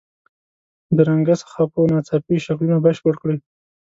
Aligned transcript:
د 0.95 0.97
رنګه 1.07 1.35
خپو 1.51 1.81
ناڅاپي 1.91 2.37
شکلونه 2.45 2.77
بشپړ 2.85 3.13
کړئ. 3.21 3.37